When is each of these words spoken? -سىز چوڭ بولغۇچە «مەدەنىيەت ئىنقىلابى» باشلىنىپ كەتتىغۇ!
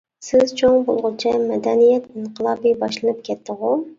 -سىز 0.27 0.53
چوڭ 0.61 0.77
بولغۇچە 0.87 1.33
«مەدەنىيەت 1.51 2.07
ئىنقىلابى» 2.13 2.75
باشلىنىپ 2.85 3.23
كەتتىغۇ! 3.31 3.75